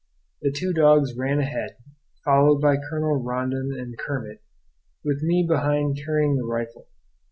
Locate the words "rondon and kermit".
3.21-4.41